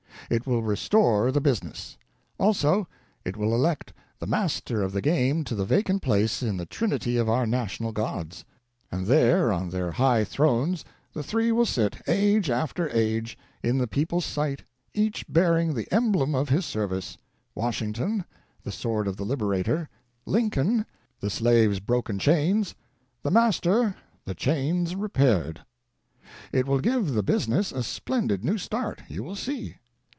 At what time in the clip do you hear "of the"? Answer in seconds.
4.81-5.01, 19.09-19.25